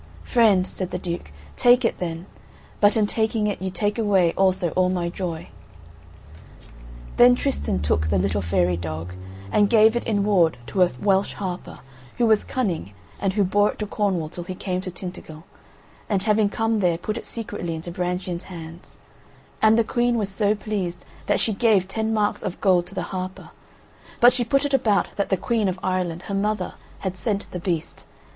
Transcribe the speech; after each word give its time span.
"Friend," 0.23 0.65
said 0.65 0.89
the 0.89 0.97
Duke, 0.97 1.31
"take 1.55 1.85
it, 1.85 1.99
then, 1.99 2.25
but 2.79 2.97
in 2.97 3.05
taking 3.05 3.45
it 3.45 3.61
you 3.61 3.69
take 3.69 3.99
away 3.99 4.33
also 4.33 4.71
all 4.71 4.89
my 4.89 5.09
joy." 5.09 5.49
Then 7.17 7.35
Tristan 7.35 7.79
took 7.83 8.07
the 8.09 8.17
little 8.17 8.41
fairy 8.41 8.75
dog 8.77 9.13
and 9.51 9.69
gave 9.69 9.95
it 9.95 10.03
in 10.07 10.23
ward 10.23 10.57
to 10.65 10.81
a 10.81 10.89
Welsh 10.99 11.33
harper, 11.33 11.81
who 12.17 12.25
was 12.25 12.43
cunning 12.43 12.93
and 13.19 13.33
who 13.33 13.43
bore 13.43 13.73
it 13.73 13.77
to 13.77 13.85
Cornwall 13.85 14.27
till 14.27 14.43
he 14.43 14.55
came 14.55 14.81
to 14.81 14.89
Tintagel, 14.89 15.43
and 16.09 16.23
having 16.23 16.49
come 16.49 16.79
there 16.79 16.97
put 16.97 17.15
it 17.15 17.23
secretly 17.27 17.75
into 17.75 17.91
Brangien's 17.91 18.45
hands, 18.45 18.97
and 19.61 19.77
the 19.77 19.83
Queen 19.83 20.17
was 20.17 20.29
so 20.29 20.55
pleased 20.55 21.05
that 21.27 21.39
she 21.39 21.53
gave 21.53 21.87
ten 21.87 22.11
marks 22.11 22.41
of 22.41 22.59
gold 22.59 22.87
to 22.87 22.95
the 22.95 23.03
harper, 23.13 23.51
but 24.19 24.33
she 24.33 24.43
put 24.43 24.65
it 24.65 24.73
about 24.73 25.09
that 25.17 25.29
the 25.29 25.37
Queen 25.37 25.67
of 25.67 25.79
Ireland, 25.83 26.23
her 26.23 26.33
mother, 26.33 26.73
had 27.01 27.15
sent 27.17 27.45
the 27.51 27.59
beast. 27.59 28.05